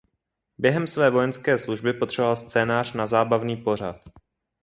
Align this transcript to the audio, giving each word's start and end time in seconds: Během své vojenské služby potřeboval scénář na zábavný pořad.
Během 0.57 0.87
své 0.87 1.09
vojenské 1.09 1.57
služby 1.57 1.93
potřeboval 1.93 2.35
scénář 2.35 2.93
na 2.93 3.07
zábavný 3.07 3.57
pořad. 3.57 3.95